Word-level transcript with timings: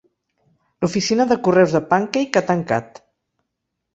L'oficina 0.85 1.27
de 1.33 1.37
correus 1.47 1.77
de 1.77 1.83
Pancake 1.91 2.41
ha 2.41 2.45
tancat. 2.47 3.01